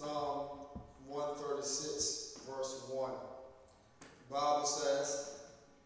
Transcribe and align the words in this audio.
Psalm 0.00 0.48
136, 1.08 2.38
verse 2.48 2.88
1. 2.90 3.10
The 4.00 4.34
Bible 4.34 4.64
says, 4.64 5.40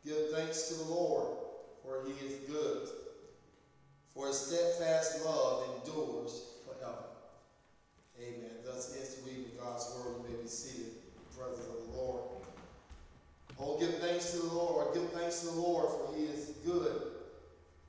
Give 0.07 0.31
thanks 0.31 0.69
to 0.69 0.75
the 0.75 0.85
Lord, 0.85 1.27
for 1.83 2.05
he 2.07 2.25
is 2.25 2.35
good, 2.49 2.87
for 4.15 4.29
his 4.29 4.39
steadfast 4.39 5.25
love 5.25 5.65
endures 5.75 6.45
forever. 6.65 7.07
Amen. 8.23 8.53
Thus 8.65 8.97
ends 8.97 9.17
we 9.25 9.33
reading 9.33 9.51
God's 9.59 9.93
word. 9.97 10.15
You 10.29 10.37
may 10.37 10.43
be 10.43 10.49
seated, 10.49 10.93
brothers 11.37 11.67
of 11.67 11.91
the 11.91 11.99
Lord. 11.99 12.23
Oh, 13.59 13.81
give 13.81 13.99
thanks 13.99 14.31
to 14.31 14.47
the 14.47 14.55
Lord. 14.55 14.95
Give 14.95 15.11
thanks 15.11 15.41
to 15.41 15.47
the 15.47 15.61
Lord, 15.61 15.89
for 15.89 16.17
he 16.17 16.27
is 16.27 16.53
good. 16.65 17.03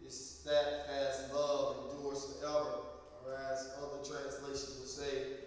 His 0.04 0.40
steadfast 0.42 1.32
love 1.32 1.92
endures 1.92 2.34
forever. 2.42 2.82
Or 3.24 3.36
as 3.52 3.70
other 3.78 4.04
translations 4.04 4.78
will 4.80 4.88
say, 4.88 5.45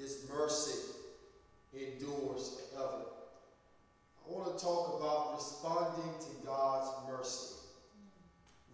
his 0.00 0.24
mercy 0.32 0.80
endures 1.74 2.56
forever. 2.56 3.04
I 4.26 4.32
want 4.32 4.56
to 4.56 4.64
talk 4.64 4.96
about 4.96 5.34
responding 5.34 6.14
to 6.20 6.46
God's 6.46 6.92
mercy. 7.06 7.50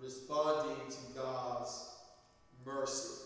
Responding 0.01 0.89
to 0.91 1.19
God's 1.19 1.87
mercy. 2.65 3.17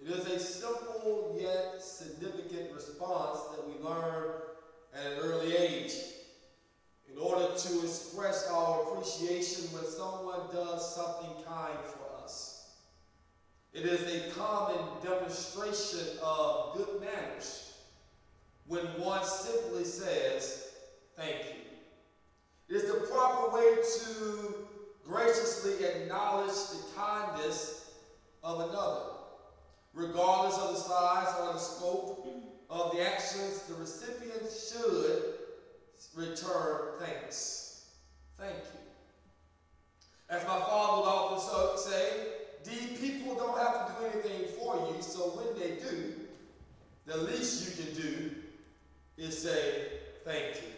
It 0.00 0.08
is 0.08 0.26
a 0.26 0.38
simple 0.38 1.34
yet 1.36 1.82
significant 1.82 2.72
response 2.72 3.42
that 3.50 3.66
we 3.68 3.84
learn 3.84 4.28
at 4.94 5.12
an 5.12 5.18
early 5.18 5.56
age. 5.56 5.98
In 7.12 7.18
order 7.18 7.46
to 7.46 7.82
express 7.82 8.46
our 8.48 8.80
appreciation 8.80 9.72
when 9.72 9.84
someone 9.84 10.42
does 10.52 10.94
something 10.94 11.34
kind 11.44 11.78
for 11.84 12.05
it 13.76 13.84
is 13.84 14.10
a 14.10 14.30
common 14.30 14.78
demonstration 15.02 16.16
of 16.24 16.74
good 16.74 16.98
manners 16.98 17.74
when 18.66 18.86
one 18.98 19.22
simply 19.22 19.84
says, 19.84 20.70
Thank 21.14 21.36
you. 21.44 22.74
It 22.74 22.82
is 22.82 22.90
the 22.90 23.06
proper 23.06 23.54
way 23.54 23.76
to 23.76 24.54
graciously 25.06 25.84
acknowledge 25.84 26.54
the 26.54 26.84
kindness 26.96 27.90
of 28.42 28.60
another, 28.60 29.10
regardless 29.92 30.56
of 30.56 30.70
the 30.70 30.80
size 30.80 31.34
or 31.38 31.52
the 31.52 31.58
scope 31.58 32.26
of 32.70 32.92
the 32.92 33.02
actions 33.02 33.60
the 33.68 33.74
recipient 33.74 34.50
should 34.70 35.34
return 36.14 36.55
To 49.26 49.32
say, 49.32 49.88
thank 50.24 50.54
you. 50.62 50.75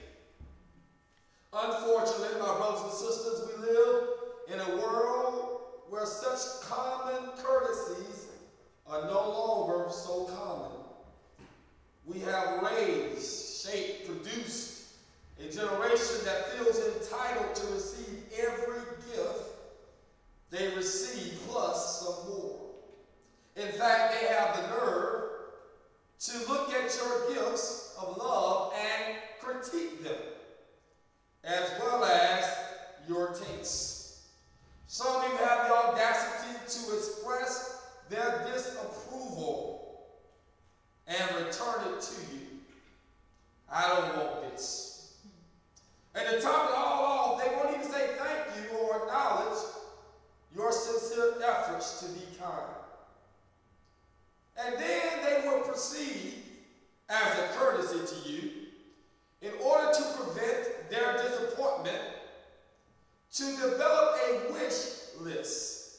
to 63.38 63.44
develop 63.52 64.18
a 64.28 64.52
wish 64.52 64.88
list 65.20 65.98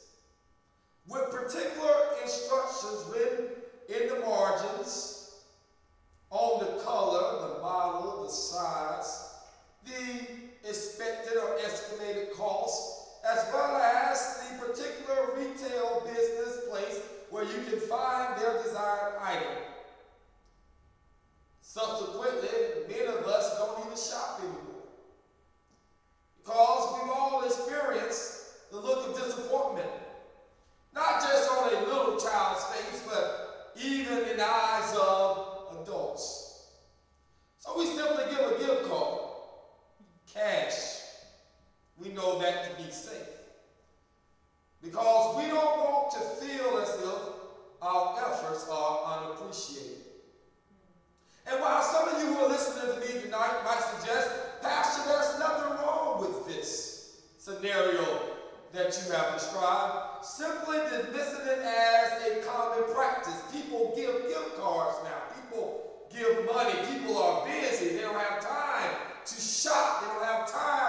with 1.08 1.32
particular 1.32 1.94
instructions 2.22 3.06
written 3.14 3.48
in 3.88 4.10
the 4.10 4.20
margins 4.26 5.36
on 6.32 6.60
the 6.60 6.84
color, 6.84 7.48
the 7.48 7.62
model, 7.62 8.24
the 8.24 8.30
size, 8.30 9.30
the 9.86 10.68
expected 10.68 11.38
or 11.38 11.58
estimated 11.60 12.34
cost, 12.34 13.08
as 13.26 13.48
well 13.54 13.78
as 13.78 14.50
the 14.50 14.66
particular 14.66 15.30
retail 15.38 16.04
business 16.14 16.60
place 16.70 17.00
where 17.30 17.46
you 17.46 17.64
can 17.70 17.80
find 17.88 18.38
their 18.42 18.62
desired 18.62 19.14
item. 19.24 19.64
Subsequently, 21.62 22.50
many 22.90 23.06
of 23.06 23.26
us 23.26 23.58
don't 23.58 23.86
even 23.86 23.98
shop 23.98 24.42
anymore. 24.42 24.69
Because 26.50 27.00
we've 27.00 27.12
all 27.12 27.44
experienced 27.46 28.72
the 28.72 28.80
look 28.80 29.07
of 29.07 29.16
disappointment, 29.24 29.88
not 30.96 31.22
just 31.22 31.48
on 31.51 31.72
a 31.72 31.80
little 31.86 32.19
child's 32.19 32.63
face, 32.74 33.04
but 33.07 33.72
even 33.80 34.18
in 34.30 34.38
the 34.38 34.44
eyes 34.44 34.98
of 35.00 35.78
adults. 35.80 36.66
So 37.60 37.78
we 37.78 37.86
simply 37.86 38.24
give 38.31 38.40
a 38.40 38.57
gift 38.57 38.90
card, 38.90 39.19
cash. 40.34 41.01
We 42.00 42.13
know 42.13 42.40
that 42.40 42.63
to 42.80 42.84
be 42.84 42.90
safe. 42.90 43.30
Because 44.81 45.38
we 45.38 45.50
don't 45.50 45.78
want 45.78 46.12
to 46.13 46.19
feel 46.44 46.80
as 46.80 46.90
if 46.95 47.22
our 47.80 48.18
efforts 48.25 48.68
are 48.72 49.19
unappreciated. 49.19 49.98
And 51.45 51.62
while 51.62 51.84
some 51.84 52.10
of 52.10 52.19
you 52.19 52.34
who 52.34 52.40
are 52.40 52.50
listening 52.50 52.95
to 52.95 53.00
me 53.02 53.22
tonight 53.22 53.62
might 53.63 53.84
suggest, 54.00 54.31
Pastor, 54.63 55.07
there's 55.07 55.40
nothing 55.40 55.78
wrong 55.78 56.09
with 56.19 56.48
this 56.48 57.21
scenario 57.38 58.06
that 58.74 58.98
you 59.01 59.12
have 59.13 59.33
described, 59.33 60.25
simply 60.25 60.77
dismissing 60.92 61.48
it 61.48 61.60
as 61.60 62.21
a 62.27 62.44
common 62.45 62.94
practice. 62.94 63.42
People 63.51 63.94
give 63.95 64.27
gift 64.27 64.57
cards 64.60 64.98
now. 65.04 65.21
People 65.36 66.06
give 66.13 66.45
money. 66.45 66.74
People 66.92 67.18
are 67.18 67.45
busy. 67.45 67.95
They 67.95 68.01
don't 68.01 68.19
have 68.19 68.42
time 68.42 68.92
to 69.25 69.42
shop. 69.42 70.01
They 70.01 70.07
don't 70.07 70.25
have 70.25 70.51
time 70.51 70.89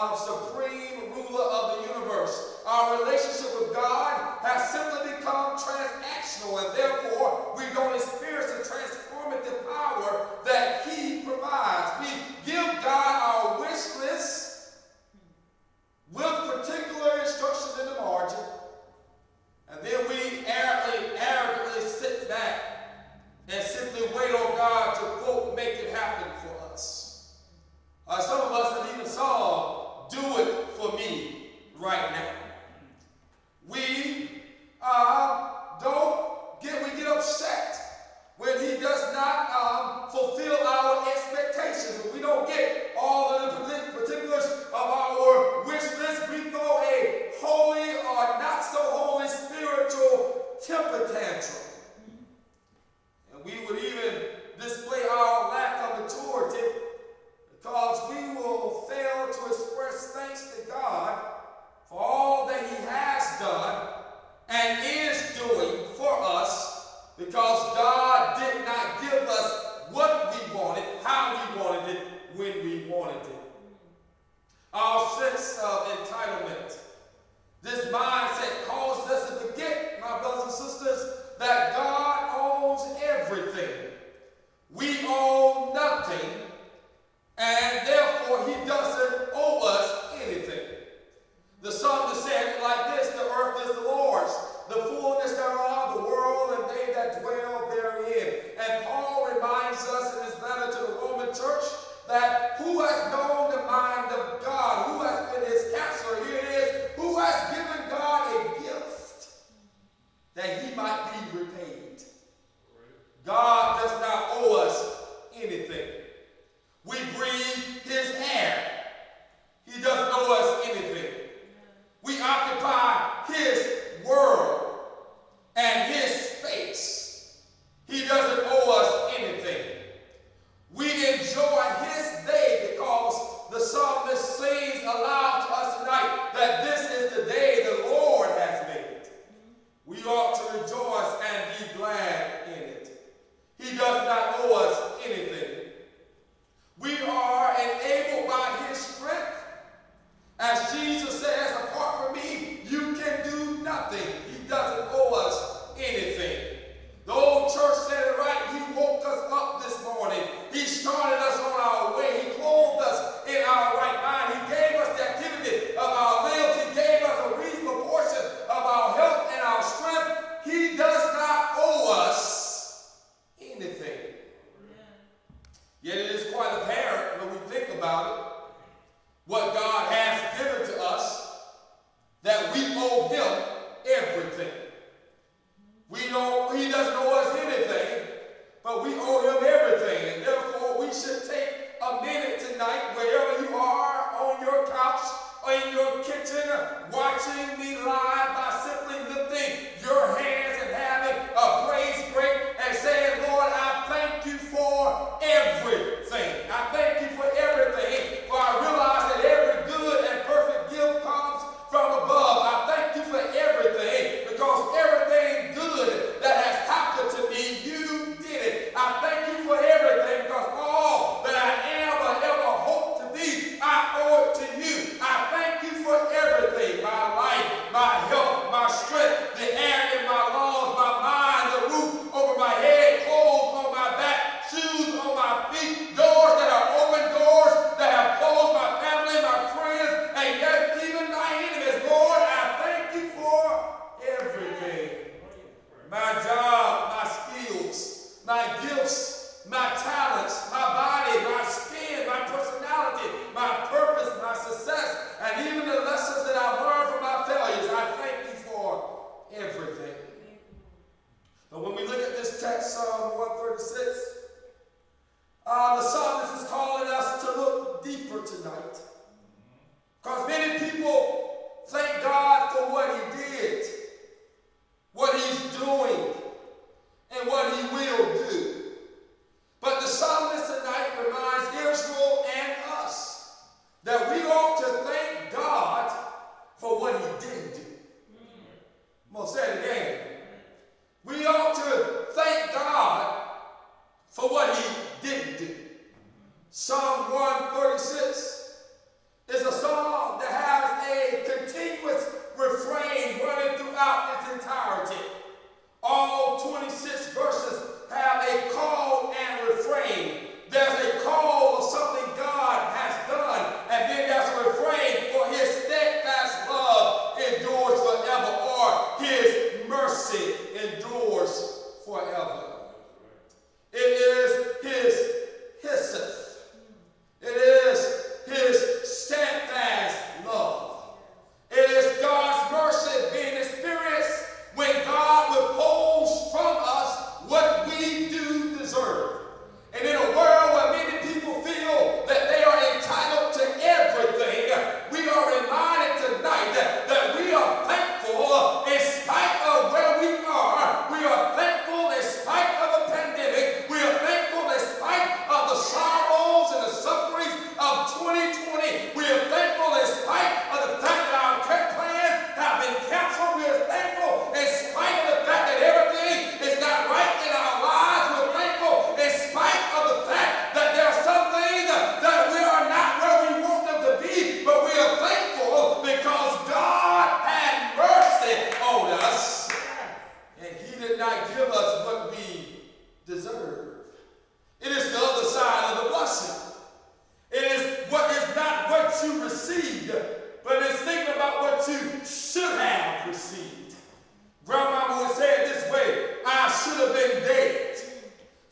our 0.00 0.16
supreme 0.16 1.12
ruler 1.12 1.44
of 1.44 1.76
the 1.76 1.92
universe, 1.92 2.62
our 2.66 3.04
relationship 3.04 3.19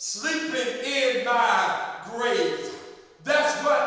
sleeping 0.09 0.73
in 0.87 1.23
my 1.27 2.01
grave. 2.11 2.73
That's 3.25 3.63
what 3.63 3.78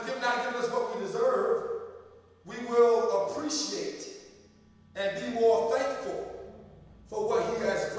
if 0.00 0.08
you're 0.08 0.20
not 0.20 0.44
giving 0.44 0.60
us 0.60 0.70
what 0.70 0.94
we 0.94 1.04
deserve, 1.04 1.70
we 2.44 2.56
will 2.66 3.28
appreciate 3.28 4.06
and 4.96 5.20
be 5.20 5.40
more 5.40 5.76
thankful 5.76 6.54
for 7.08 7.28
what 7.28 7.42
he 7.44 7.64
has 7.64 7.92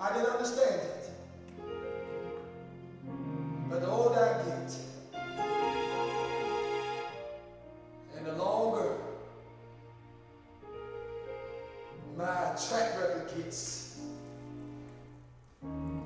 I 0.00 0.12
didn't 0.12 0.30
understand 0.30 0.80
it. 0.80 1.10
But 3.68 3.80
the 3.80 3.88
older 3.88 4.20
I 4.20 4.44
get, 4.44 4.76
and 8.16 8.26
the 8.26 8.32
longer 8.32 8.92
my 12.16 12.54
track 12.68 12.96
record 12.98 13.30
gets, 13.36 13.98
and 15.62 16.02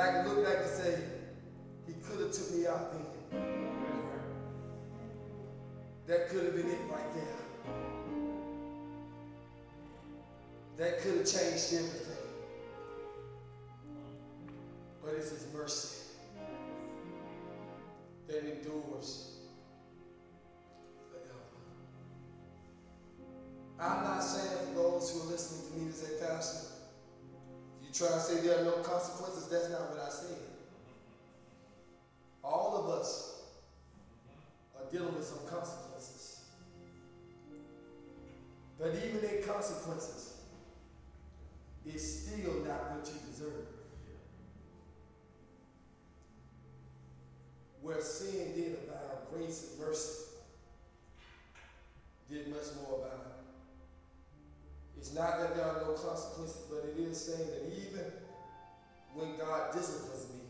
I 0.00 0.12
can 0.12 0.28
look 0.28 0.44
back 0.44 0.58
and 0.58 0.70
say, 0.70 1.04
he 1.86 1.92
could 2.04 2.20
have 2.20 2.32
took 2.32 2.50
me 2.54 2.66
out 2.66 2.92
then. 2.92 3.06
That 6.06 6.28
could 6.28 6.44
have 6.44 6.54
been 6.54 6.68
it 6.68 6.78
right 6.90 7.14
there. 7.14 7.38
That 10.78 11.00
could 11.00 11.16
have 11.18 11.26
changed 11.26 11.74
everything. 11.74 12.01
some 35.22 35.46
consequences. 35.48 36.40
But 38.78 38.94
even 38.96 39.28
in 39.28 39.42
consequences, 39.44 40.34
it's 41.86 42.04
still 42.04 42.54
not 42.66 42.96
what 42.96 43.06
you 43.06 43.30
deserve. 43.30 43.66
Where 47.80 48.00
sin 48.00 48.52
did 48.54 48.78
abound, 48.84 49.26
grace 49.32 49.70
and 49.70 49.86
mercy 49.86 50.24
did 52.30 52.48
much 52.48 52.66
more 52.80 53.00
abound. 53.00 53.32
It's 54.96 55.12
not 55.14 55.40
that 55.40 55.56
there 55.56 55.64
are 55.64 55.80
no 55.80 55.92
consequences, 55.92 56.62
but 56.70 56.84
it 56.96 57.00
is 57.00 57.20
saying 57.20 57.48
that 57.48 57.72
even 57.88 58.04
when 59.14 59.36
God 59.36 59.72
disciplines 59.72 60.28
me, 60.32 60.40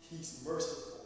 He's 0.00 0.42
merciful. 0.46 0.97